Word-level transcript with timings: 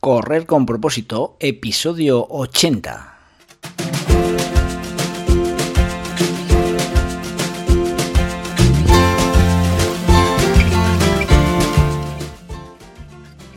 Correr 0.00 0.46
con 0.46 0.64
propósito, 0.64 1.36
episodio 1.40 2.24
80. 2.30 3.18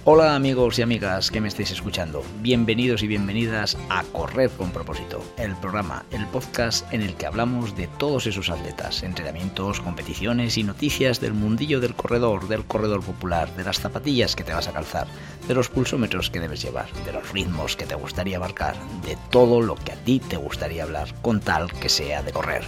Hola 0.03 0.35
amigos 0.35 0.79
y 0.79 0.81
amigas 0.81 1.29
que 1.29 1.39
me 1.39 1.47
estáis 1.47 1.69
escuchando, 1.69 2.23
bienvenidos 2.39 3.03
y 3.03 3.07
bienvenidas 3.07 3.77
a 3.89 4.03
Correr 4.03 4.49
con 4.49 4.71
propósito, 4.71 5.23
el 5.37 5.55
programa, 5.57 6.03
el 6.09 6.25
podcast 6.25 6.91
en 6.91 7.01
el 7.01 7.13
que 7.13 7.27
hablamos 7.27 7.77
de 7.77 7.87
todos 7.99 8.25
esos 8.25 8.49
atletas, 8.49 9.03
entrenamientos, 9.03 9.79
competiciones 9.79 10.57
y 10.57 10.63
noticias 10.63 11.21
del 11.21 11.35
mundillo 11.35 11.79
del 11.79 11.93
corredor, 11.93 12.47
del 12.47 12.65
corredor 12.65 13.03
popular, 13.03 13.55
de 13.55 13.63
las 13.63 13.79
zapatillas 13.79 14.35
que 14.35 14.43
te 14.43 14.53
vas 14.53 14.67
a 14.67 14.73
calzar, 14.73 15.05
de 15.51 15.55
los 15.55 15.67
pulsómetros 15.67 16.29
que 16.29 16.39
debes 16.39 16.61
llevar, 16.61 16.89
de 17.03 17.11
los 17.11 17.29
ritmos 17.33 17.75
que 17.75 17.85
te 17.85 17.95
gustaría 17.95 18.39
marcar, 18.39 18.73
de 19.05 19.17
todo 19.31 19.59
lo 19.59 19.75
que 19.75 19.91
a 19.91 19.95
ti 19.95 20.21
te 20.21 20.37
gustaría 20.37 20.83
hablar, 20.83 21.13
con 21.21 21.41
tal 21.41 21.69
que 21.73 21.89
sea 21.89 22.23
de 22.23 22.31
correr. 22.31 22.63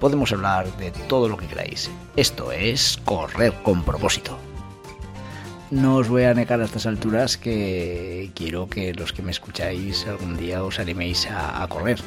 Podemos 0.00 0.32
hablar 0.32 0.66
de 0.78 0.90
todo 0.90 1.28
lo 1.28 1.36
que 1.36 1.46
queráis. 1.46 1.88
Esto 2.16 2.50
es 2.50 2.98
Correr 3.04 3.52
con 3.62 3.84
propósito 3.84 4.36
no 5.70 5.96
os 5.96 6.08
voy 6.08 6.22
a 6.22 6.34
negar 6.34 6.60
a 6.60 6.66
estas 6.66 6.86
alturas 6.86 7.36
que 7.36 8.30
quiero 8.34 8.68
que 8.68 8.94
los 8.94 9.12
que 9.12 9.22
me 9.22 9.32
escucháis 9.32 10.06
algún 10.06 10.36
día 10.36 10.62
os 10.62 10.78
animéis 10.78 11.26
a, 11.26 11.66
correr. 11.68 12.00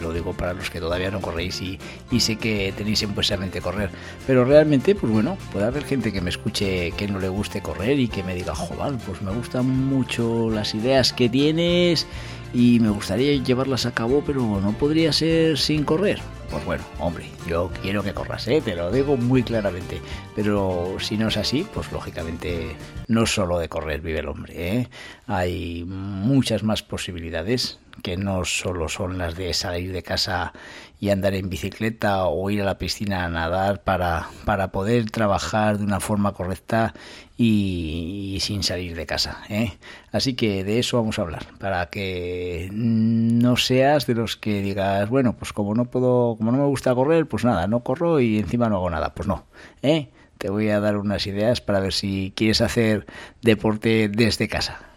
Lo 0.00 0.12
digo 0.12 0.32
para 0.32 0.52
los 0.52 0.70
que 0.70 0.80
todavía 0.80 1.10
no 1.10 1.20
corréis 1.20 1.60
y, 1.60 1.78
sé 2.20 2.36
que 2.36 2.72
tenéis 2.76 3.02
en 3.02 3.14
vuestra 3.14 3.36
mente 3.36 3.60
correr. 3.60 3.90
Pero 4.26 4.44
realmente, 4.44 4.94
pues 4.94 5.12
bueno, 5.12 5.36
puede 5.52 5.66
haber 5.66 5.84
gente 5.84 6.12
que 6.12 6.20
me 6.20 6.30
escuche 6.30 6.92
que 6.92 7.08
no 7.08 7.18
le 7.18 7.28
guste 7.28 7.60
correr 7.60 7.98
y 7.98 8.08
que 8.08 8.22
me 8.22 8.34
diga, 8.34 8.54
joder, 8.54 8.94
pues 9.06 9.20
me 9.22 9.32
gustan 9.32 9.68
mucho 9.68 10.50
las 10.50 10.74
ideas 10.74 11.12
que 11.12 11.28
tienes 11.28 12.06
y 12.54 12.78
me 12.80 12.90
gustaría 12.90 13.42
llevarlas 13.42 13.84
a 13.84 13.92
cabo, 13.92 14.22
pero 14.24 14.60
no 14.60 14.72
podría 14.72 15.12
ser 15.12 15.58
sin 15.58 15.84
correr. 15.84 16.20
Pues 16.50 16.64
bueno, 16.64 16.84
hombre, 17.00 17.26
yo 17.48 17.70
quiero 17.82 18.04
que 18.04 18.14
corras, 18.14 18.46
¿eh? 18.46 18.62
te 18.64 18.76
lo 18.76 18.92
digo 18.92 19.16
muy 19.16 19.42
claramente. 19.42 20.00
Pero 20.36 20.96
si 21.00 21.16
no 21.16 21.28
es 21.28 21.36
así, 21.36 21.66
pues 21.74 21.90
lógicamente 21.90 22.76
no 23.08 23.26
solo 23.26 23.58
de 23.58 23.68
correr 23.68 24.00
vive 24.00 24.20
el 24.20 24.28
hombre. 24.28 24.54
¿eh? 24.56 24.88
Hay 25.26 25.84
muchas 25.84 26.62
más 26.62 26.82
posibilidades 26.82 27.80
que 28.02 28.16
no 28.16 28.44
solo 28.44 28.88
son 28.88 29.18
las 29.18 29.36
de 29.36 29.54
salir 29.54 29.92
de 29.92 30.02
casa 30.02 30.52
y 31.00 31.10
andar 31.10 31.34
en 31.34 31.50
bicicleta 31.50 32.26
o 32.26 32.48
ir 32.50 32.62
a 32.62 32.64
la 32.64 32.78
piscina 32.78 33.24
a 33.24 33.28
nadar 33.28 33.82
para, 33.82 34.28
para 34.44 34.72
poder 34.72 35.10
trabajar 35.10 35.78
de 35.78 35.84
una 35.84 36.00
forma 36.00 36.32
correcta 36.32 36.94
y, 37.36 38.38
sin 38.40 38.62
salir 38.62 38.96
de 38.96 39.06
casa. 39.06 39.42
¿eh? 39.48 39.72
Así 40.12 40.34
que 40.34 40.64
de 40.64 40.78
eso 40.78 40.96
vamos 40.96 41.18
a 41.18 41.22
hablar, 41.22 41.46
para 41.58 41.90
que 41.90 42.70
no 42.72 43.56
seas 43.56 44.06
de 44.06 44.14
los 44.14 44.36
que 44.36 44.62
digas, 44.62 45.08
bueno, 45.08 45.36
pues 45.36 45.52
como 45.52 45.74
no 45.74 45.86
puedo, 45.86 46.36
como 46.36 46.52
no 46.52 46.58
me 46.58 46.66
gusta 46.66 46.94
correr, 46.94 47.26
pues 47.26 47.44
nada, 47.44 47.66
no 47.66 47.80
corro 47.80 48.20
y 48.20 48.38
encima 48.38 48.68
no 48.68 48.76
hago 48.76 48.90
nada. 48.90 49.14
Pues 49.14 49.28
no, 49.28 49.44
¿eh? 49.82 50.10
te 50.38 50.50
voy 50.50 50.70
a 50.70 50.80
dar 50.80 50.96
unas 50.96 51.26
ideas 51.26 51.60
para 51.60 51.80
ver 51.80 51.92
si 51.92 52.32
quieres 52.36 52.60
hacer 52.60 53.06
deporte 53.42 54.08
desde 54.08 54.48
casa. 54.48 54.93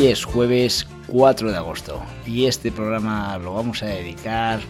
Es 0.00 0.24
jueves 0.24 0.86
4 1.08 1.50
de 1.50 1.58
agosto 1.58 2.02
y 2.26 2.46
este 2.46 2.72
programa 2.72 3.36
lo 3.36 3.52
vamos 3.52 3.82
a 3.82 3.86
dedicar 3.86 4.60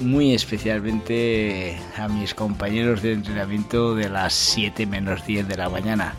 muy 0.00 0.34
especialmente 0.34 1.78
a 1.96 2.08
mis 2.08 2.34
compañeros 2.34 3.00
de 3.00 3.14
entrenamiento 3.14 3.94
de 3.94 4.10
las 4.10 4.34
7 4.34 4.84
menos 4.84 5.24
10 5.24 5.48
de 5.48 5.56
la 5.56 5.70
mañana. 5.70 6.14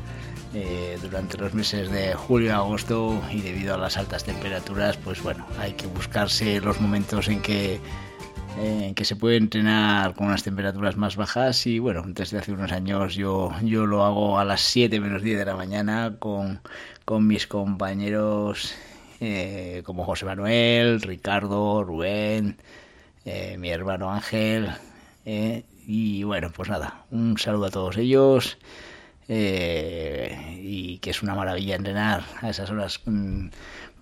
Eh, 0.56 0.98
durante 1.04 1.38
los 1.38 1.54
meses 1.54 1.92
de 1.92 2.16
julio 2.16 2.56
agosto 2.56 3.22
y 3.32 3.42
debido 3.42 3.76
a 3.76 3.78
las 3.78 3.96
altas 3.96 4.24
temperaturas, 4.24 4.98
pues 4.98 5.22
bueno, 5.22 5.46
hay 5.60 5.74
que 5.74 5.86
buscarse 5.86 6.60
los 6.62 6.82
momentos 6.82 7.28
en 7.28 7.42
que 7.44 7.80
en 8.60 8.96
que 8.96 9.06
se 9.06 9.16
puede 9.16 9.38
entrenar 9.38 10.14
con 10.14 10.28
unas 10.28 10.44
temperaturas 10.44 10.98
más 10.98 11.16
bajas 11.16 11.66
y 11.68 11.80
bueno, 11.80 12.04
desde 12.06 12.38
hace 12.38 12.52
unos 12.52 12.72
años 12.72 13.16
yo, 13.16 13.52
yo 13.64 13.86
lo 13.86 14.04
hago 14.04 14.40
a 14.40 14.46
las 14.46 14.62
7 14.62 15.00
menos 15.00 15.22
10 15.22 15.40
de 15.40 15.46
la 15.46 15.56
mañana 15.56 16.16
con, 16.20 16.62
con 17.06 17.28
mis 17.28 17.48
compañeros 17.48 18.76
eh, 19.20 19.84
como 19.86 20.04
José 20.04 20.26
Manuel, 20.26 21.02
Ricardo, 21.02 21.84
Rubén, 21.84 22.58
eh, 23.26 23.56
mi 23.58 23.70
hermano 23.70 24.12
Ángel 24.12 24.70
eh, 25.26 25.64
y 25.88 26.24
bueno, 26.24 26.52
pues 26.54 26.70
nada, 26.70 27.06
un 27.12 27.38
saludo 27.38 27.68
a 27.68 27.72
todos 27.72 27.98
ellos 27.98 28.58
y 29.28 30.98
que 30.98 31.10
es 31.10 31.24
una 31.24 31.36
maravilla 31.36 31.76
entrenar 31.76 32.24
a 32.42 32.50
esas 32.50 32.70
horas. 32.70 33.00
Mm, 33.06 33.48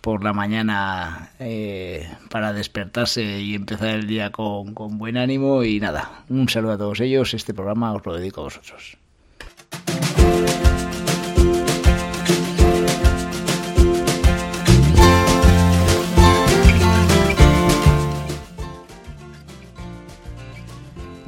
por 0.02 0.24
la 0.24 0.34
mañana 0.34 1.32
eh, 1.40 2.10
para 2.30 2.54
despertarse 2.54 3.42
y 3.42 3.56
empezar 3.56 3.90
el 3.90 4.08
día 4.08 4.32
con, 4.32 4.74
con 4.74 4.98
buen 4.98 5.18
ánimo. 5.18 5.64
Y 5.64 5.80
nada, 5.80 6.24
un 6.30 6.48
saludo 6.50 6.74
a 6.74 6.78
todos 6.78 7.00
ellos, 7.02 7.34
este 7.34 7.54
programa 7.54 7.94
os 7.94 8.06
lo 8.06 8.16
dedico 8.16 8.42
a 8.42 8.46
vosotros. 8.46 8.98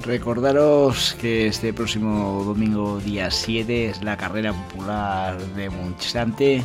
Recordaros 0.04 1.16
que 1.22 1.48
este 1.48 1.74
próximo 1.74 2.44
domingo 2.44 3.00
día 3.00 3.30
7 3.30 3.86
es 3.86 4.04
la 4.04 4.18
carrera 4.18 4.52
popular 4.52 5.40
de 5.56 5.70
Munchante 5.70 6.64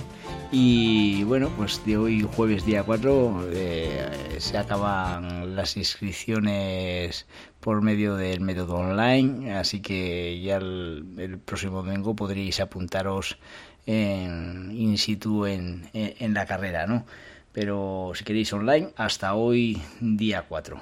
y 0.53 1.25
bueno, 1.25 1.51
pues 1.57 1.84
de 1.84 1.97
hoy 1.97 2.23
jueves 2.23 2.65
día 2.65 2.83
4 2.83 3.49
eh, 3.53 4.37
se 4.39 4.57
acaban 4.57 5.57
las 5.57 5.77
inscripciones 5.77 7.27
por 7.61 7.83
medio 7.83 8.17
del 8.17 8.41
método 8.41 8.77
online, 8.77 9.55
así 9.55 9.81
que 9.81 10.41
ya 10.41 10.57
el, 10.57 11.41
próximo 11.45 11.83
domingo 11.83 12.15
podréis 12.15 12.61
apuntaros 12.61 13.39
en, 13.87 14.71
in 14.73 14.99
situ 14.99 15.47
en, 15.47 15.89
en, 15.93 16.34
la 16.34 16.47
carrera, 16.47 16.87
¿no? 16.87 17.07
Pero 17.53 18.13
si 18.15 18.25
queréis 18.25 18.53
online, 18.53 18.91
hasta 18.97 19.34
hoy 19.34 19.81
día 20.01 20.45
4. 20.49 20.78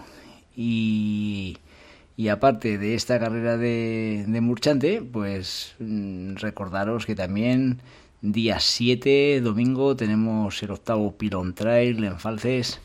Y, 0.57 1.59
y 2.17 2.29
aparte 2.29 2.79
de 2.79 2.95
esta 2.95 3.19
carrera 3.19 3.57
de, 3.57 4.25
de 4.27 4.41
Murchante, 4.41 5.01
pues 5.01 5.75
mm, 5.79 6.35
recordaros 6.37 7.07
que 7.07 7.15
también 7.15 7.81
Día 8.27 8.59
7, 8.59 9.43
domingo, 9.43 9.95
tenemos 9.97 10.63
el 10.63 10.71
octavo 10.71 11.15
Pilon 11.15 11.55
Trail 11.55 12.03
en 12.05 12.19
Falces, 12.19 12.81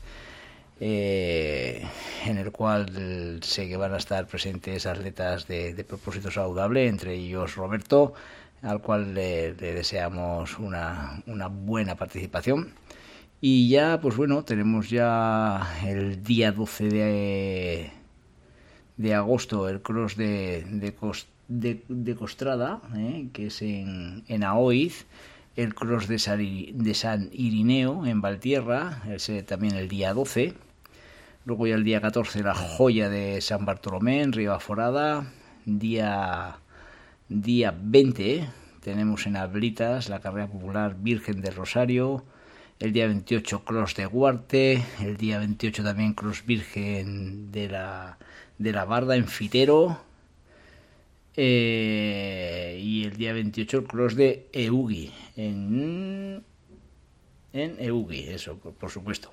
eh, 0.81 1.81
en 2.25 2.37
el 2.37 2.51
cual 2.51 3.39
sé 3.41 3.69
que 3.69 3.77
van 3.77 3.93
a 3.93 3.97
estar 3.99 4.27
presentes 4.27 4.85
atletas 4.85 5.47
de, 5.47 5.85
propósito 5.87 6.29
saludable, 6.29 6.87
entre 6.87 7.13
ellos 7.15 7.55
Roberto, 7.55 8.13
al 8.61 8.81
cual 8.81 9.13
le, 9.13 9.53
deseamos 9.53 10.59
una, 10.59 11.23
una, 11.25 11.47
buena 11.47 11.95
participación. 11.95 12.73
Y 13.39 13.69
ya, 13.69 14.01
pues 14.01 14.17
bueno, 14.17 14.43
tenemos 14.43 14.89
ya 14.89 15.79
el 15.85 16.21
día 16.21 16.51
12 16.51 16.89
de, 16.89 17.91
de 18.97 19.15
agosto 19.15 19.69
el 19.69 19.81
cross 19.81 20.17
de, 20.17 20.65
de 20.69 20.93
de, 21.49 22.15
Costrada, 22.15 22.81
¿eh? 22.95 23.27
que 23.33 23.47
es 23.47 23.61
en, 23.61 24.23
en 24.27 24.43
Aoiz, 24.43 25.05
el 25.55 25.73
cross 25.75 26.07
de 26.07 26.19
San, 26.19 27.29
Irineo 27.33 28.05
en 28.05 28.21
Valtierra, 28.21 29.03
ese 29.09 29.43
también 29.43 29.75
el 29.75 29.89
día 29.89 30.13
12. 30.13 30.53
Luego 31.45 31.67
ya 31.67 31.75
el 31.75 31.83
día 31.83 31.99
14 31.99 32.43
la 32.43 32.53
joya 32.53 33.09
de 33.09 33.41
San 33.41 33.65
Bartolomé 33.65 34.21
en 34.21 34.59
Forada. 34.59 35.25
Día, 35.65 36.57
día 37.27 37.75
20 37.77 38.47
tenemos 38.81 39.25
en 39.27 39.35
Ablitas 39.35 40.07
la 40.09 40.19
carrera 40.19 40.47
popular 40.47 40.95
Virgen 40.99 41.41
del 41.41 41.55
Rosario. 41.55 42.23
El 42.79 42.93
día 42.93 43.07
28 43.07 43.65
Cross 43.65 43.95
de 43.95 44.05
Guarte. 44.05 44.83
El 45.01 45.17
día 45.17 45.39
28 45.39 45.83
también 45.83 46.13
Cross 46.13 46.45
Virgen 46.45 47.51
de 47.51 47.67
la, 47.67 48.17
de 48.57 48.71
la 48.71 48.85
Barda 48.85 49.15
en 49.15 49.27
Fitero. 49.27 49.99
Eh, 51.41 52.77
y 52.81 53.05
el 53.05 53.15
día 53.15 53.31
28 53.31 53.77
el 53.77 53.83
cross 53.85 54.13
de 54.17 54.49
Eugi 54.51 55.09
en, 55.37 56.43
en 57.53 57.75
Eugi, 57.79 58.27
eso, 58.27 58.57
por, 58.57 58.91
supuesto. 58.91 59.29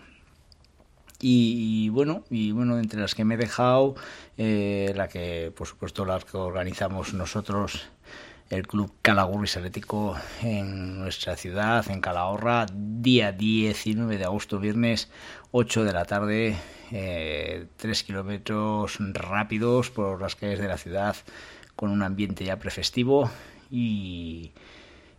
Y, 1.21 1.89
bueno, 1.89 2.23
y 2.31 2.53
bueno, 2.53 2.79
entre 2.79 3.01
las 3.01 3.17
que 3.17 3.25
me 3.25 3.35
he 3.35 3.39
dejado, 3.39 3.97
eh, 4.39 4.93
la 4.95 5.09
que, 5.09 5.53
por 5.57 5.67
supuesto, 5.67 6.05
la 6.05 6.21
que 6.21 6.37
organizamos 6.37 7.13
nosotros 7.13 7.89
el 8.51 8.69
Club 8.69 8.93
Calagurris 9.03 9.57
Atlético 9.57 10.17
en 10.43 11.01
nuestra 11.01 11.35
ciudad, 11.35 11.91
en 11.91 12.01
Calahorra, 12.01 12.67
día 12.73 13.33
19 13.33 14.17
de 14.17 14.25
agosto, 14.25 14.61
viernes, 14.61 15.11
8 15.51 15.83
de 15.83 15.93
la 15.93 16.05
tarde, 16.05 16.57
eh, 16.93 17.67
3 17.77 18.03
kilómetros 18.05 18.99
rápidos 19.13 19.91
por 19.91 20.21
las 20.21 20.37
calles 20.37 20.61
de 20.61 20.69
la 20.69 20.79
ciudad 20.79 21.17
con 21.77 21.91
un 21.91 22.03
ambiente 22.03 22.45
ya 22.45 22.59
prefestivo 22.59 23.31
y, 23.71 24.53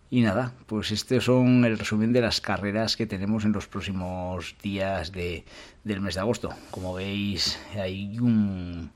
y 0.10 0.22
nada, 0.22 0.54
pues 0.66 0.92
estos 0.92 1.26
son 1.26 1.64
el 1.64 1.78
resumen 1.80 2.12
de 2.14 2.22
las 2.22 2.42
carreras 2.42 2.98
que 2.98 3.08
tenemos 3.08 3.46
en 3.46 3.54
los 3.54 3.68
próximos 3.68 4.56
días 4.62 5.12
de, 5.12 5.46
del 5.84 6.02
mes 6.02 6.16
de 6.16 6.22
agosto. 6.22 6.50
Como 6.72 6.94
veis, 6.94 7.60
hay 7.76 8.20
un 8.20 8.92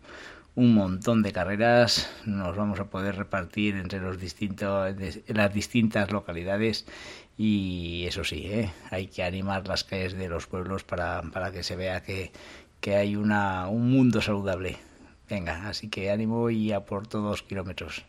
un 0.56 0.74
montón 0.74 1.24
de 1.24 1.32
carreras, 1.32 2.10
nos 2.26 2.56
vamos 2.56 2.80
a 2.80 2.90
poder 2.90 3.16
repartir 3.16 3.76
entre 3.76 4.00
los 4.00 4.20
distintos, 4.20 4.94
las 5.28 5.54
distintas 5.54 6.12
localidades 6.12 6.86
y 7.38 8.06
eso 8.08 8.24
sí, 8.24 8.46
¿eh? 8.48 8.74
hay 8.90 9.08
que 9.08 9.24
animar 9.24 9.68
las 9.68 9.84
calles 9.84 10.14
de 10.14 10.28
los 10.28 10.48
pueblos 10.48 10.84
para, 10.84 11.22
para 11.34 11.52
que 11.52 11.64
se 11.64 11.76
vea 11.76 12.04
que, 12.04 12.32
que 12.82 12.96
hay 12.96 13.16
una, 13.16 13.68
un 13.68 13.92
mundo 13.92 14.22
saludable. 14.22 14.78
Venga, 15.32 15.70
así 15.70 15.88
que 15.88 16.12
ánimo 16.12 16.50
y 16.50 16.74
a 16.74 16.82
por 16.82 17.08
todos 17.08 17.42
kilómetros. 17.42 18.04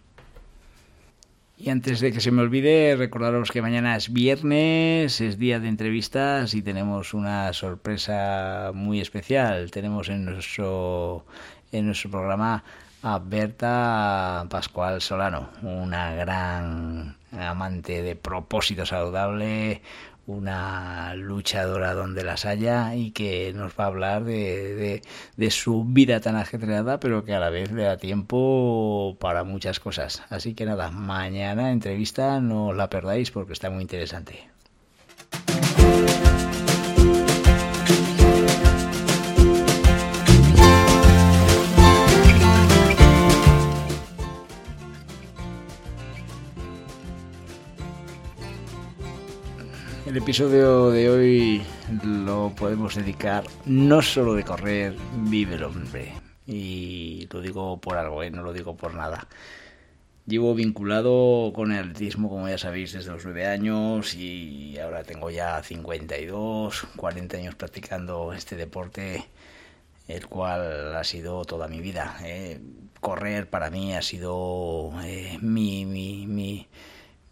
Y 1.56 1.70
antes 1.70 2.00
de 2.00 2.10
que 2.10 2.20
se 2.20 2.32
me 2.32 2.42
olvide, 2.42 2.96
recordaros 2.96 3.52
que 3.52 3.62
mañana 3.62 3.94
es 3.94 4.12
viernes, 4.12 5.20
es 5.20 5.38
día 5.38 5.60
de 5.60 5.68
entrevistas 5.68 6.52
y 6.54 6.62
tenemos 6.62 7.14
una 7.14 7.52
sorpresa 7.52 8.72
muy 8.74 9.00
especial. 9.00 9.70
Tenemos 9.70 10.08
en 10.08 10.24
nuestro 10.24 11.24
en 11.70 11.86
nuestro 11.86 12.10
programa 12.10 12.64
a 13.04 13.20
Berta 13.20 14.44
Pascual 14.50 15.00
Solano, 15.00 15.50
una 15.62 16.16
gran 16.16 17.16
amante 17.30 18.02
de 18.02 18.16
propósito 18.16 18.84
saludable, 18.84 19.80
una 20.26 21.14
luchadora 21.16 21.94
donde 21.94 22.24
las 22.24 22.44
haya 22.46 22.94
y 22.94 23.10
que 23.10 23.52
nos 23.54 23.72
va 23.78 23.84
a 23.84 23.86
hablar 23.88 24.24
de, 24.24 25.02
de, 25.36 25.50
su 25.50 25.84
vida 25.84 26.20
tan 26.20 26.36
ajetreada, 26.36 27.00
pero 27.00 27.24
que 27.24 27.34
a 27.34 27.40
la 27.40 27.50
vez 27.50 27.72
le 27.72 27.84
da 27.84 27.96
tiempo 27.96 29.16
para 29.20 29.44
muchas 29.44 29.80
cosas. 29.80 30.22
Así 30.30 30.54
que 30.54 30.64
nada, 30.64 30.90
mañana 30.90 31.72
entrevista 31.72 32.40
no 32.40 32.72
la 32.72 32.88
perdáis 32.90 33.30
porque 33.30 33.52
está 33.52 33.70
muy 33.70 33.82
interesante. 33.82 34.51
Episodio 50.22 50.90
de 50.90 51.10
hoy 51.10 51.62
lo 52.04 52.52
podemos 52.54 52.94
dedicar 52.94 53.42
no 53.66 54.00
solo 54.02 54.34
de 54.34 54.44
correr, 54.44 54.94
vive 55.16 55.56
el 55.56 55.64
hombre. 55.64 56.12
Y 56.46 57.26
lo 57.32 57.40
digo 57.40 57.80
por 57.80 57.96
algo, 57.96 58.22
¿eh? 58.22 58.30
no 58.30 58.44
lo 58.44 58.52
digo 58.52 58.76
por 58.76 58.94
nada. 58.94 59.26
Llevo 60.24 60.54
vinculado 60.54 61.52
con 61.52 61.72
el 61.72 61.80
atletismo, 61.80 62.28
como 62.28 62.48
ya 62.48 62.56
sabéis, 62.56 62.92
desde 62.92 63.10
los 63.10 63.24
9 63.24 63.48
años 63.48 64.14
y 64.14 64.78
ahora 64.78 65.02
tengo 65.02 65.28
ya 65.28 65.60
52, 65.60 66.86
40 66.94 67.36
años 67.38 67.56
practicando 67.56 68.32
este 68.32 68.54
deporte, 68.54 69.24
el 70.06 70.28
cual 70.28 70.94
ha 70.94 71.02
sido 71.02 71.44
toda 71.44 71.66
mi 71.66 71.80
vida. 71.80 72.16
¿eh? 72.22 72.60
Correr 73.00 73.50
para 73.50 73.70
mí 73.70 73.92
ha 73.96 74.02
sido 74.02 74.92
eh, 75.02 75.36
mi, 75.40 75.84
mi, 75.84 76.28
mi 76.28 76.68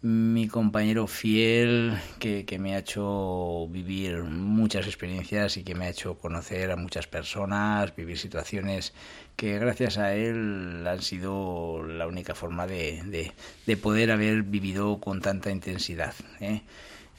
mi 0.01 0.47
compañero 0.47 1.05
fiel 1.05 1.95
que, 2.17 2.45
que, 2.45 2.57
me 2.57 2.75
ha 2.75 2.79
hecho 2.79 3.67
vivir 3.69 4.23
muchas 4.23 4.87
experiencias 4.87 5.57
y 5.57 5.63
que 5.63 5.75
me 5.75 5.85
ha 5.85 5.89
hecho 5.89 6.17
conocer 6.17 6.71
a 6.71 6.75
muchas 6.75 7.05
personas, 7.05 7.95
vivir 7.95 8.17
situaciones 8.17 8.93
que 9.35 9.59
gracias 9.59 9.99
a 9.99 10.15
él 10.15 10.85
han 10.87 11.01
sido 11.03 11.83
la 11.83 12.07
única 12.07 12.33
forma 12.33 12.65
de, 12.65 13.03
de, 13.03 13.31
de 13.67 13.77
poder 13.77 14.09
haber 14.11 14.41
vivido 14.41 14.99
con 14.99 15.21
tanta 15.21 15.51
intensidad. 15.51 16.15
¿eh? 16.39 16.61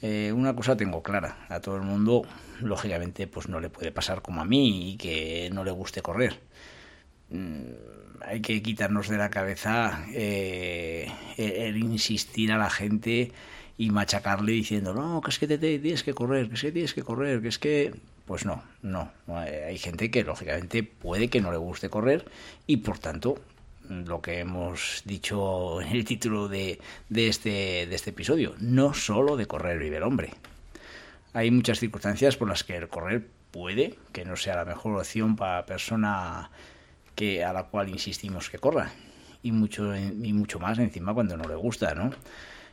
Eh, 0.03 0.33
una 0.35 0.57
cosa 0.57 0.77
tengo 0.77 1.03
clara, 1.05 1.47
a 1.49 1.61
todo 1.61 1.77
el 1.77 1.83
mundo 1.83 2.23
lógicamente 2.61 3.29
pues 3.29 3.49
no 3.49 3.61
le 3.61 3.71
puede 3.71 3.93
pasar 3.93 4.23
como 4.23 4.41
a 4.41 4.45
mí 4.45 4.93
y 4.93 4.97
que 4.97 5.51
no 5.53 5.63
le 5.63 5.71
guste 5.71 6.03
correr. 6.03 6.41
Mm, 7.33 7.63
hay 8.25 8.41
que 8.41 8.63
quitarnos 8.63 9.09
de 9.09 9.17
la 9.17 9.31
cabeza 9.31 10.05
eh, 10.13 11.11
el, 11.37 11.77
insistir 11.79 12.53
a 12.53 12.59
la 12.59 12.71
gente 12.71 13.33
y 13.79 13.91
machacarle 13.91 14.53
diciendo, 14.53 14.95
no, 14.95 15.21
que 15.23 15.31
es 15.31 15.39
que 15.39 15.49
te, 15.49 15.59
tienes 15.59 16.05
que 16.05 16.15
correr, 16.15 16.49
que 16.49 16.55
es 16.55 16.61
que 16.61 16.73
tienes 16.73 16.95
que 16.95 17.03
correr, 17.03 17.43
que 17.43 17.49
es 17.49 17.59
que... 17.59 17.95
Pues 18.27 18.47
no, 18.47 18.63
no. 18.83 19.11
Hay 19.27 19.79
gente 19.79 20.11
que 20.11 20.23
lógicamente 20.23 20.85
puede 20.85 21.29
que 21.29 21.41
no 21.41 21.51
le 21.51 21.59
guste 21.59 21.89
correr 21.89 22.25
y 22.69 22.77
por 22.79 22.99
tanto 23.01 23.43
lo 23.89 24.23
que 24.23 24.39
hemos 24.39 25.03
dicho 25.05 25.83
en 25.83 25.89
el 25.89 26.05
título 26.05 26.49
de, 26.49 26.79
de, 27.09 27.29
este, 27.29 27.87
de 27.89 27.95
este 27.95 28.11
episodio, 28.11 28.55
no 28.61 28.95
solo 28.95 29.37
de 29.37 29.47
correr 29.47 29.79
vive 29.81 29.97
el 29.97 30.05
hombre. 30.05 30.31
Hay 31.33 31.51
muchas 31.51 31.81
circunstancias 31.81 32.37
por 32.37 32.49
las 32.49 32.63
que 32.63 32.77
el 32.77 32.89
correr 32.89 33.27
puede 33.51 33.99
que 34.13 34.25
no 34.25 34.37
sea 34.37 34.55
la 34.55 34.65
mejor 34.65 34.97
opción 34.97 35.35
para 35.35 35.67
persona 35.67 36.51
que 37.15 37.45
a 37.45 37.53
la 37.53 37.65
cual 37.65 37.89
insistimos 37.89 38.51
que 38.51 38.59
corra. 38.59 38.93
Y 39.43 39.53
mucho 39.53 39.95
y 39.97 40.33
mucho 40.33 40.61
más 40.61 40.79
encima 40.79 41.15
cuando 41.15 41.37
no 41.37 41.45
le 41.45 41.57
gusta 41.57 41.95
no 41.97 42.13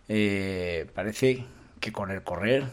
eh, 0.07 0.87
parece 0.95 1.45
que 1.79 1.91
con 1.91 2.09
el 2.09 2.23
correr 2.23 2.65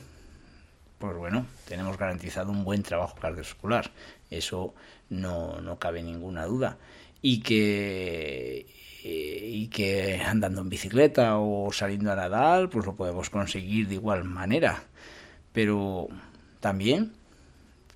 pues 0.99 1.15
bueno 1.15 1.47
tenemos 1.69 1.99
garantizado 1.99 2.51
un 2.51 2.65
buen 2.65 2.83
trabajo 2.83 3.17
cardiovascular. 3.21 3.91
Eso 4.31 4.75
no, 5.11 5.61
no 5.61 5.79
cabe 5.79 6.03
ninguna 6.03 6.47
duda. 6.47 6.79
Y 7.21 7.41
que 7.43 8.67
eh, 9.05 9.49
y 9.53 9.69
que 9.69 10.23
andando 10.25 10.63
en 10.63 10.71
bicicleta 10.71 11.39
o 11.39 11.71
saliendo 11.73 12.11
a 12.11 12.17
nadar 12.17 12.71
pues 12.71 12.87
lo 12.87 12.97
podemos 12.97 13.29
conseguir 13.29 13.89
de 13.89 13.97
igual 13.97 14.25
manera. 14.25 14.85
Pero 15.53 16.09
también 16.61 17.13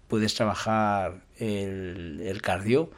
puedes 0.06 0.34
trabajar 0.34 1.22
el, 1.38 2.20
el 2.22 2.42
cardio 2.42 2.90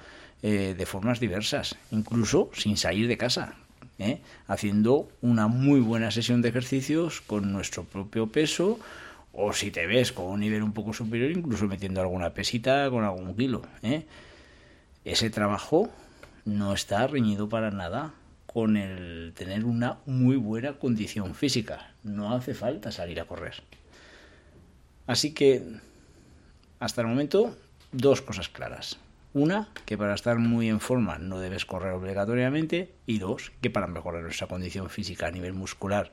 eh, 0.42 0.74
de 0.76 0.86
formas 0.86 1.20
diversas, 1.20 1.76
incluso 1.90 2.50
sin 2.54 2.76
salir 2.76 3.08
de 3.08 3.16
casa, 3.16 3.54
¿eh? 3.98 4.20
haciendo 4.46 5.08
una 5.20 5.46
muy 5.46 5.80
buena 5.80 6.10
sesión 6.10 6.42
de 6.42 6.48
ejercicios 6.48 7.20
con 7.20 7.52
nuestro 7.52 7.84
propio 7.84 8.26
peso 8.26 8.78
o 9.32 9.52
si 9.52 9.70
te 9.70 9.86
ves 9.86 10.12
con 10.12 10.26
un 10.26 10.40
nivel 10.40 10.62
un 10.62 10.72
poco 10.72 10.92
superior, 10.92 11.30
incluso 11.30 11.66
metiendo 11.66 12.00
alguna 12.00 12.34
pesita 12.34 12.90
con 12.90 13.04
algún 13.04 13.34
kilo. 13.34 13.62
¿eh? 13.82 14.04
Ese 15.04 15.30
trabajo 15.30 15.90
no 16.44 16.74
está 16.74 17.06
reñido 17.06 17.48
para 17.48 17.70
nada 17.70 18.12
con 18.46 18.76
el 18.76 19.32
tener 19.34 19.64
una 19.64 19.98
muy 20.06 20.36
buena 20.36 20.74
condición 20.74 21.34
física. 21.34 21.92
No 22.02 22.34
hace 22.34 22.54
falta 22.54 22.92
salir 22.92 23.20
a 23.20 23.24
correr. 23.24 23.62
Así 25.06 25.32
que, 25.32 25.62
hasta 26.78 27.00
el 27.00 27.06
momento, 27.06 27.56
dos 27.92 28.20
cosas 28.20 28.48
claras. 28.48 28.98
Una, 29.34 29.68
que 29.86 29.96
para 29.96 30.14
estar 30.14 30.38
muy 30.38 30.68
en 30.68 30.80
forma 30.80 31.18
no 31.18 31.38
debes 31.38 31.64
correr 31.64 31.92
obligatoriamente. 31.92 32.92
Y 33.06 33.18
dos, 33.18 33.52
que 33.62 33.70
para 33.70 33.86
mejorar 33.86 34.22
nuestra 34.22 34.46
condición 34.46 34.90
física 34.90 35.26
a 35.26 35.30
nivel 35.30 35.54
muscular 35.54 36.10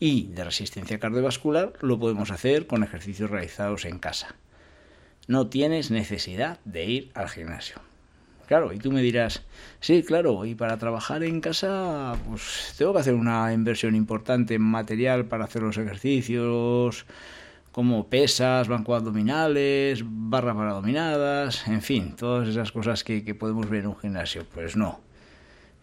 y 0.00 0.28
de 0.28 0.44
resistencia 0.44 0.98
cardiovascular 0.98 1.74
lo 1.80 1.98
podemos 1.98 2.30
hacer 2.30 2.66
con 2.66 2.82
ejercicios 2.82 3.30
realizados 3.30 3.84
en 3.84 3.98
casa. 3.98 4.34
No 5.28 5.48
tienes 5.48 5.90
necesidad 5.90 6.60
de 6.64 6.84
ir 6.84 7.10
al 7.14 7.28
gimnasio. 7.28 7.76
Claro, 8.46 8.72
y 8.72 8.78
tú 8.78 8.90
me 8.90 9.02
dirás, 9.02 9.42
sí, 9.80 10.02
claro, 10.02 10.44
y 10.44 10.54
para 10.54 10.76
trabajar 10.78 11.22
en 11.22 11.40
casa, 11.40 12.18
pues 12.28 12.74
tengo 12.76 12.92
que 12.92 12.98
hacer 13.00 13.14
una 13.14 13.52
inversión 13.52 13.94
importante 13.94 14.54
en 14.54 14.62
material 14.62 15.26
para 15.26 15.44
hacer 15.44 15.62
los 15.62 15.78
ejercicios, 15.78 17.06
como 17.72 18.06
pesas, 18.08 18.68
bancos 18.68 19.00
abdominales, 19.00 20.04
barras 20.04 20.54
para 20.54 20.72
dominadas, 20.74 21.66
en 21.66 21.80
fin, 21.80 22.14
todas 22.14 22.46
esas 22.46 22.70
cosas 22.70 23.02
que, 23.02 23.24
que 23.24 23.34
podemos 23.34 23.68
ver 23.68 23.80
en 23.80 23.88
un 23.88 23.98
gimnasio. 23.98 24.44
Pues 24.54 24.76
no. 24.76 25.00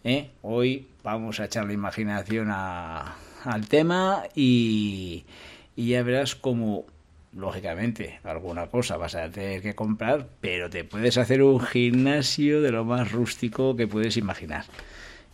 ¿Eh? 0.04 0.30
Hoy 0.44 0.88
vamos 1.04 1.40
a 1.40 1.46
echar 1.46 1.66
la 1.66 1.74
imaginación 1.74 2.50
a, 2.52 3.16
al 3.44 3.68
tema 3.68 4.24
y, 4.36 5.26
y 5.76 5.90
ya 5.90 6.04
verás 6.04 6.36
cómo, 6.36 6.86
lógicamente, 7.34 8.20
alguna 8.24 8.68
cosa 8.68 8.96
vas 8.96 9.16
a 9.16 9.30
tener 9.30 9.62
que 9.62 9.74
comprar, 9.74 10.28
pero 10.40 10.70
te 10.70 10.84
puedes 10.84 11.18
hacer 11.18 11.42
un 11.42 11.60
gimnasio 11.60 12.62
de 12.62 12.72
lo 12.72 12.86
más 12.86 13.12
rústico 13.12 13.76
que 13.76 13.88
puedes 13.88 14.16
imaginar. 14.16 14.66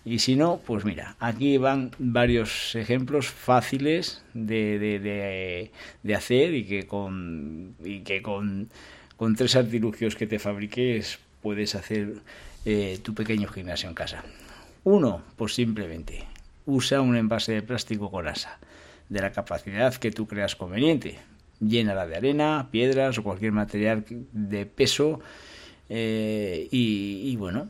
Y 0.05 0.19
si 0.19 0.35
no, 0.35 0.61
pues 0.63 0.85
mira, 0.85 1.15
aquí 1.19 1.57
van 1.57 1.89
varios 1.97 2.75
ejemplos 2.75 3.27
fáciles 3.27 4.23
de, 4.35 4.77
de, 4.77 5.71
de, 6.03 6.15
hacer 6.15 6.53
y 6.53 6.63
que 6.65 6.85
con, 6.85 7.75
y 7.83 8.01
que 8.01 8.21
con, 8.21 8.69
con, 9.17 9.35
tres 9.35 9.55
artilugios 9.55 10.15
que 10.15 10.27
te 10.27 10.37
fabriques 10.37 11.17
puedes 11.41 11.73
hacer 11.73 12.17
eh, 12.65 12.99
tu 13.01 13.15
pequeño 13.15 13.47
gimnasio 13.47 13.89
en 13.89 13.95
casa. 13.95 14.23
Uno, 14.83 15.23
pues 15.37 15.55
simplemente 15.55 16.27
usa 16.67 17.01
un 17.01 17.15
envase 17.15 17.53
de 17.53 17.61
plástico 17.63 18.11
con 18.11 18.27
asa, 18.27 18.59
de 19.09 19.21
la 19.21 19.31
capacidad 19.31 19.93
que 19.95 20.11
tú 20.11 20.27
creas 20.27 20.55
conveniente. 20.55 21.17
Llénala 21.59 22.05
de 22.05 22.15
arena, 22.17 22.67
piedras 22.69 23.17
o 23.17 23.23
cualquier 23.23 23.53
material 23.53 24.05
de 24.09 24.65
peso 24.65 25.19
eh, 25.89 26.67
y, 26.71 27.35
bueno, 27.37 27.69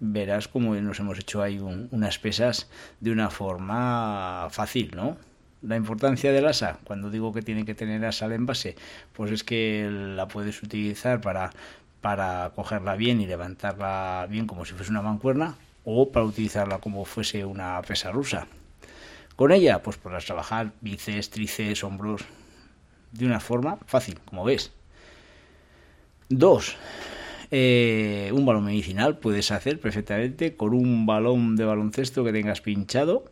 verás 0.00 0.48
cómo 0.48 0.74
nos 0.74 1.00
hemos 1.00 1.18
hecho 1.18 1.42
ahí 1.42 1.58
unas 1.58 2.18
pesas 2.18 2.68
de 3.00 3.10
una 3.10 3.30
forma 3.30 4.48
fácil, 4.50 4.92
¿no? 4.94 5.16
La 5.62 5.76
importancia 5.76 6.32
del 6.32 6.46
asa, 6.46 6.78
cuando 6.84 7.10
digo 7.10 7.32
que 7.32 7.42
tiene 7.42 7.64
que 7.64 7.74
tener 7.74 8.04
asa 8.04 8.26
al 8.26 8.32
envase, 8.32 8.76
pues 9.14 9.32
es 9.32 9.42
que 9.42 9.88
la 9.90 10.28
puedes 10.28 10.62
utilizar 10.62 11.20
para, 11.20 11.50
para 12.00 12.52
cogerla 12.54 12.94
bien 12.94 13.20
y 13.20 13.26
levantarla 13.26 14.26
bien 14.28 14.46
como 14.46 14.64
si 14.64 14.74
fuese 14.74 14.90
una 14.90 15.02
mancuerna 15.02 15.56
o 15.84 16.12
para 16.12 16.26
utilizarla 16.26 16.78
como 16.78 17.04
fuese 17.04 17.44
una 17.44 17.80
pesa 17.82 18.12
rusa. 18.12 18.46
Con 19.34 19.52
ella, 19.52 19.82
pues 19.82 19.96
podrás 19.96 20.24
trabajar 20.24 20.72
bíceps, 20.80 21.30
tríceps, 21.30 21.84
hombros 21.84 22.22
de 23.12 23.26
una 23.26 23.40
forma 23.40 23.78
fácil, 23.86 24.18
como 24.24 24.44
ves. 24.44 24.72
Dos, 26.28 26.76
eh, 27.50 28.30
un 28.32 28.44
balón 28.46 28.64
medicinal 28.64 29.18
puedes 29.18 29.50
hacer 29.50 29.80
perfectamente 29.80 30.56
con 30.56 30.74
un 30.74 31.06
balón 31.06 31.56
de 31.56 31.64
baloncesto 31.64 32.24
que 32.24 32.32
tengas 32.32 32.60
pinchado. 32.60 33.24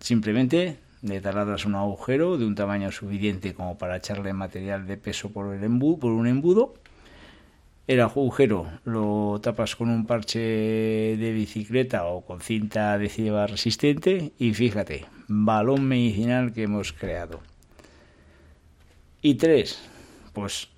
Simplemente 0.00 0.78
le 1.02 1.20
taladras 1.20 1.64
un 1.64 1.74
agujero 1.74 2.38
de 2.38 2.46
un 2.46 2.54
tamaño 2.54 2.92
suficiente 2.92 3.54
como 3.54 3.78
para 3.78 3.96
echarle 3.96 4.32
material 4.32 4.86
de 4.86 4.96
peso 4.96 5.30
por, 5.30 5.54
el 5.54 5.78
por 5.98 6.12
un 6.12 6.26
embudo 6.26 6.74
el 7.88 8.00
agujero 8.00 8.70
lo 8.84 9.40
tapas 9.42 9.74
con 9.74 9.88
un 9.88 10.06
parche 10.06 10.38
de 10.38 11.32
bicicleta 11.32 12.06
o 12.06 12.24
con 12.24 12.40
cinta 12.40 12.92
adhesiva 12.92 13.46
resistente 13.46 14.32
y 14.38 14.54
fíjate, 14.54 15.06
balón 15.26 15.84
medicinal 15.84 16.52
que 16.52 16.62
hemos 16.62 16.92
creado. 16.92 17.40
Y 19.20 19.34
tres, 19.34 19.82
pues 20.32 20.68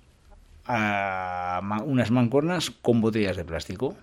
unas 0.67 2.11
mancornas 2.11 2.71
con 2.71 3.01
botellas 3.01 3.37
de 3.37 3.45
plástico. 3.45 3.95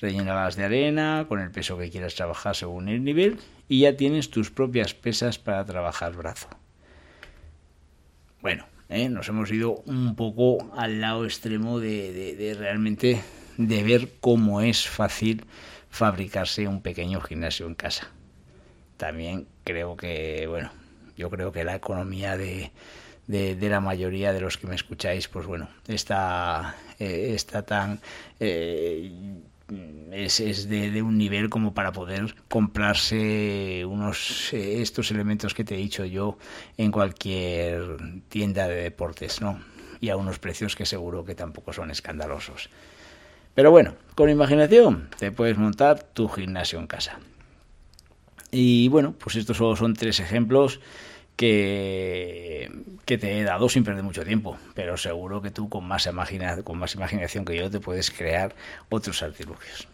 Rellénalas 0.00 0.56
de 0.56 0.64
arena 0.64 1.26
con 1.28 1.40
el 1.40 1.50
peso 1.50 1.78
que 1.78 1.90
quieras 1.90 2.14
trabajar 2.14 2.56
según 2.56 2.88
el 2.88 3.04
nivel 3.04 3.38
y 3.68 3.80
ya 3.80 3.96
tienes 3.96 4.30
tus 4.30 4.50
propias 4.50 4.94
pesas 4.94 5.38
para 5.38 5.64
trabajar 5.64 6.14
brazo. 6.14 6.48
Bueno, 8.42 8.66
¿eh? 8.88 9.08
nos 9.08 9.28
hemos 9.28 9.50
ido 9.50 9.82
un 9.86 10.16
poco 10.16 10.70
al 10.76 11.00
lado 11.00 11.24
extremo 11.24 11.80
de, 11.80 12.54
realmente 12.58 13.22
de 13.56 13.82
ver 13.82 14.10
cómo 14.20 14.60
es 14.60 14.88
fácil 14.88 15.44
fabricarse 15.88 16.68
un 16.68 16.82
pequeño 16.82 17.20
gimnasio 17.20 17.66
en 17.66 17.74
casa. 17.74 18.10
También 18.96 19.46
creo 19.64 19.96
que, 19.96 20.46
bueno, 20.48 20.70
yo 21.16 21.30
creo 21.30 21.52
que 21.52 21.64
la 21.64 21.76
economía 21.76 22.36
de, 22.36 22.72
de, 23.26 23.68
la 23.68 23.80
mayoría 23.80 24.32
de 24.32 24.40
los 24.40 24.58
que 24.58 24.66
me 24.66 24.74
escucháis, 24.74 25.28
pues 25.28 25.46
bueno, 25.46 25.68
está, 25.88 26.76
eh, 26.98 27.32
está 27.34 27.62
tan... 27.62 28.00
Eh, 28.40 29.12
es, 30.12 30.68
de, 30.68 31.02
un 31.02 31.16
nivel 31.16 31.48
como 31.48 31.72
para 31.72 31.92
poder 31.92 32.34
comprarse 32.48 33.84
unos 33.86 34.52
eh, 34.52 34.82
estos 34.82 35.10
elementos 35.10 35.54
que 35.54 35.64
te 35.64 35.74
he 35.74 35.78
dicho 35.78 36.04
yo 36.04 36.36
en 36.76 36.92
cualquier 36.92 37.96
tienda 38.28 38.68
de 38.68 38.82
deportes, 38.82 39.40
¿no? 39.40 39.58
Y 40.00 40.10
a 40.10 40.16
unos 40.16 40.38
precios 40.38 40.76
que 40.76 40.84
seguro 40.84 41.24
que 41.24 41.34
tampoco 41.34 41.72
son 41.72 41.90
escandalosos. 41.90 42.68
Pero 43.54 43.70
bueno, 43.70 43.94
con 44.14 44.28
imaginación 44.28 45.08
te 45.18 45.32
puedes 45.32 45.56
montar 45.56 46.02
tu 46.02 46.28
gimnasio 46.28 46.78
en 46.78 46.86
casa. 46.86 47.18
Y 48.50 48.88
bueno, 48.88 49.14
pues 49.18 49.36
estos 49.36 49.56
son 49.56 49.94
tres 49.94 50.20
ejemplos 50.20 50.80
que, 51.36 52.70
que, 53.04 53.18
te 53.18 53.38
he 53.38 53.42
dado 53.42 53.68
sin 53.68 53.84
perder 53.84 54.02
mucho 54.04 54.24
tiempo, 54.24 54.56
pero 54.74 54.96
seguro 54.96 55.42
que 55.42 55.50
tú 55.50 55.68
con 55.68 55.86
más, 55.86 56.06
imaginación 56.06 57.44
que 57.44 57.56
yo 57.56 57.70
te 57.70 57.80
puedes 57.80 58.10
crear 58.10 58.54
otros 58.88 59.22
artilugios. 59.22 59.88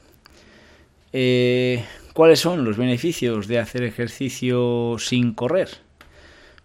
Eh, 1.13 1.85
¿Cuáles 2.13 2.41
son 2.41 2.65
los 2.65 2.77
beneficios 2.77 3.49
de 3.49 3.59
hacer 3.59 3.83
ejercicio 3.83 4.97
sin 4.99 5.33
correr? 5.33 5.69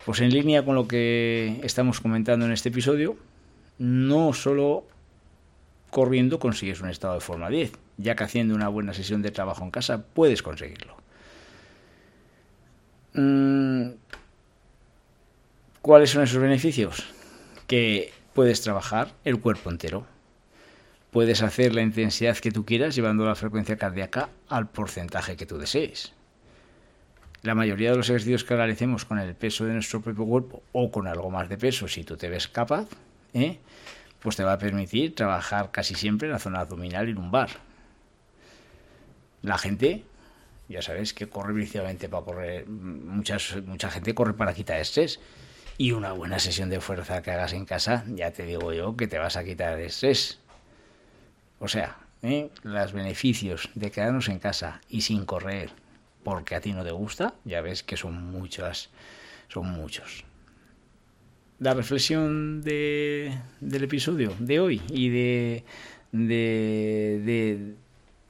Pues 0.06 0.20
en 0.22 0.30
línea 0.30 0.64
con 0.64 0.76
lo 0.76 0.88
que 0.88 1.60
estamos 1.64 2.00
comentando 2.00 2.46
en 2.46 2.52
este 2.52 2.70
episodio, 2.70 3.18
no 3.80 4.34
solo 4.34 4.86
corriendo 5.90 6.40
consigues 6.40 6.82
un 6.82 6.90
estado 6.90 7.16
de 7.16 7.22
forma 7.22 7.50
10, 7.50 7.72
ya 7.98 8.16
que 8.16 8.24
haciendo 8.24 8.54
una 8.54 8.68
buena 8.68 8.94
sesión 8.94 9.22
de 9.22 9.32
trabajo 9.32 9.64
en 9.64 9.72
casa 9.72 10.04
puedes 10.04 10.44
conseguirlo. 10.44 10.96
Mm, 13.14 13.92
¿Cuáles 15.86 16.10
son 16.10 16.24
esos 16.24 16.42
beneficios? 16.42 17.04
Que 17.68 18.12
puedes 18.34 18.60
trabajar 18.62 19.14
el 19.24 19.40
cuerpo 19.40 19.70
entero. 19.70 20.08
Puedes 21.12 21.44
hacer 21.44 21.76
la 21.76 21.84
intensidad 21.84 22.36
que 22.38 22.50
tú 22.50 22.66
quieras 22.66 22.96
llevando 22.96 23.24
la 23.24 23.36
frecuencia 23.36 23.78
cardíaca 23.78 24.30
al 24.50 24.68
porcentaje 24.68 25.36
que 25.36 25.46
tú 25.46 25.60
desees. 25.60 26.14
La 27.44 27.54
mayoría 27.54 27.92
de 27.92 27.98
los 27.98 28.10
ejercicios 28.10 28.44
que 28.44 28.56
realicemos 28.56 29.06
con 29.06 29.20
el 29.20 29.36
peso 29.36 29.66
de 29.66 29.74
nuestro 29.74 30.02
propio 30.02 30.26
cuerpo 30.26 30.64
o 30.72 30.90
con 30.90 31.06
algo 31.06 31.30
más 31.30 31.50
de 31.50 31.58
peso, 31.60 31.88
si 31.88 32.04
tú 32.04 32.18
te 32.18 32.30
ves 32.30 32.48
capaz, 32.48 32.88
¿eh? 33.36 33.60
pues 34.22 34.36
te 34.36 34.44
va 34.44 34.54
a 34.54 34.58
permitir 34.58 35.14
trabajar 35.14 35.70
casi 35.70 35.94
siempre 35.94 36.28
en 36.28 36.32
la 36.32 36.40
zona 36.40 36.62
abdominal 36.62 37.08
y 37.10 37.14
lumbar. 37.14 37.50
La 39.44 39.60
gente, 39.60 40.04
ya 40.68 40.82
sabes 40.82 41.14
que 41.14 41.30
corre 41.30 41.54
principalmente 41.54 42.10
para 42.10 42.26
correr, 42.26 42.68
muchas, 42.68 43.58
mucha 43.68 43.92
gente 43.92 44.16
corre 44.16 44.34
para 44.34 44.56
quitar 44.56 44.80
estrés 44.80 45.20
y 45.78 45.92
una 45.92 46.14
buena 46.14 46.40
sesión 46.40 46.70
de 46.70 46.80
fuerza 46.80 47.22
que 47.22 47.32
hagas 47.32 47.54
en 47.54 47.66
casa, 47.66 48.06
ya 48.08 48.32
te 48.32 48.46
digo 48.46 48.74
yo 48.74 48.96
que 48.96 49.08
te 49.08 49.18
vas 49.18 49.36
a 49.36 49.44
quitar 49.44 49.78
el 49.78 49.86
estrés. 49.86 50.40
O 51.60 51.68
sea, 51.68 51.98
¿eh? 52.22 52.50
los 52.64 52.94
beneficios 52.94 53.70
de 53.76 53.92
quedarnos 53.92 54.30
en 54.30 54.40
casa 54.40 54.82
y 54.90 55.02
sin 55.02 55.26
correr 55.26 55.72
porque 56.24 56.56
a 56.56 56.62
ti 56.62 56.74
no 56.74 56.84
te 56.84 56.92
gusta, 56.92 57.36
ya 57.44 57.62
ves 57.62 57.84
que 57.84 57.98
son 57.98 58.32
muchas, 58.32 58.90
son 59.48 59.68
muchos. 59.68 60.24
La 61.60 61.74
reflexión 61.74 62.62
de, 62.62 63.38
del 63.62 63.84
episodio 63.84 64.34
de 64.40 64.60
hoy 64.60 64.82
y 64.90 65.10
de, 65.10 65.64
de, 66.12 67.22
de, 67.24 67.76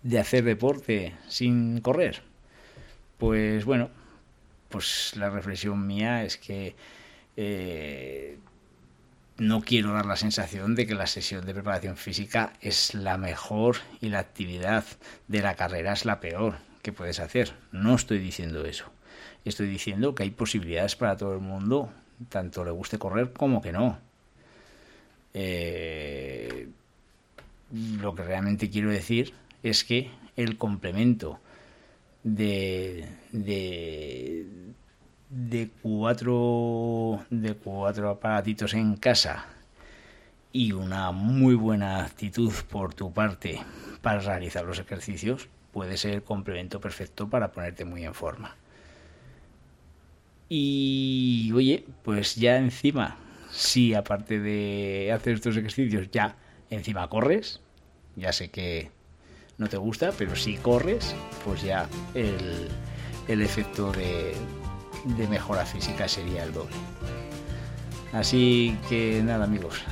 de 0.04 0.20
hacer 0.20 0.44
deporte 0.44 1.16
sin 1.30 1.80
correr. 1.80 2.22
Pues 3.18 3.64
bueno, 3.64 3.90
pues 4.68 5.14
la 5.16 5.30
reflexión 5.30 5.88
mía 5.88 6.26
es 6.26 6.38
que 6.38 6.76
eh, 7.38 8.38
no 9.38 9.62
quiero 9.62 9.94
dar 9.94 10.06
la 10.06 10.16
sensación 10.16 10.76
de 10.76 10.88
que 10.88 10.96
la 10.96 11.08
sesión 11.08 11.46
de 11.46 11.54
preparación 11.54 11.98
física 11.98 12.54
es 12.62 12.94
la 12.94 13.18
mejor 13.18 13.78
y 14.02 14.10
la 14.10 14.20
actividad 14.20 14.86
de 15.28 15.42
la 15.42 15.56
carrera 15.56 15.94
es 15.94 16.06
la 16.06 16.20
peor 16.20 16.56
que 16.82 16.94
puedes 16.94 17.20
hacer. 17.20 17.54
No 17.72 17.96
estoy 17.96 18.20
diciendo 18.20 18.66
eso. 18.66 18.86
Estoy 19.44 19.68
diciendo 19.68 20.16
que 20.16 20.24
hay 20.24 20.32
posibilidades 20.32 20.96
para 20.96 21.18
todo 21.18 21.34
el 21.34 21.42
mundo, 21.42 21.92
tanto 22.30 22.64
le 22.64 22.72
guste 22.72 22.98
correr 22.98 23.34
como 23.34 23.62
que 23.62 23.72
no. 23.72 24.00
Eh, 25.34 26.70
lo 27.72 28.16
que 28.16 28.24
realmente 28.24 28.70
quiero 28.70 28.90
decir 28.90 29.34
es 29.64 29.84
que 29.84 30.10
el 30.38 30.58
complemento 30.58 31.40
de, 32.24 33.08
de, 33.32 34.46
de 35.36 35.70
cuatro, 35.82 37.26
de 37.30 37.56
cuatro 37.56 38.10
aparatitos 38.10 38.74
en 38.74 38.96
casa 38.96 39.48
y 40.54 40.72
una 40.72 41.12
muy 41.12 41.56
buena 41.56 42.06
actitud 42.06 42.54
por 42.70 42.94
tu 42.94 43.12
parte 43.12 43.62
para 44.02 44.22
realizar 44.22 44.64
los 44.64 44.80
ejercicios, 44.80 45.50
puede 45.74 45.98
ser 45.98 46.14
el 46.14 46.24
complemento 46.24 46.80
perfecto 46.80 47.30
para 47.30 47.52
ponerte 47.52 47.84
muy 47.84 48.06
en 48.06 48.14
forma. 48.14 48.56
Y 50.48 51.52
oye, 51.54 51.86
pues 52.04 52.36
ya 52.36 52.56
encima, 52.56 53.18
si 53.52 53.94
aparte 53.94 54.40
de 54.40 55.12
hacer 55.12 55.34
estos 55.34 55.58
ejercicios, 55.58 56.10
ya 56.12 56.38
encima 56.70 57.10
corres, 57.10 57.60
ya 58.16 58.32
sé 58.32 58.50
que 58.52 58.90
no 59.58 59.68
te 59.68 59.76
gusta, 59.76 60.14
pero 60.18 60.38
si 60.38 60.56
corres, 60.56 61.14
pues 61.44 61.62
ya 61.62 61.90
el, 62.14 62.70
el 63.28 63.42
efecto 63.42 63.92
de, 63.92 64.34
de 65.06 65.28
mejora 65.28 65.66
física 65.66 66.08
sería 66.08 66.44
el 66.44 66.54
doble. 66.54 66.76
Así 68.12 68.78
que 68.90 69.22
nada 69.24 69.46
amigos. 69.46 69.84